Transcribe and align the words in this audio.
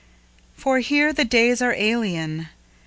For 0.57 0.79
here 0.79 1.13
the 1.13 1.23
days 1.25 1.61
are 1.61 1.75
alien. 1.75 2.49